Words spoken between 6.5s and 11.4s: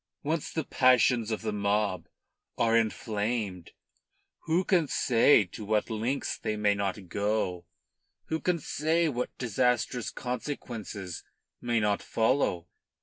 may not go, who can say what disastrous consequences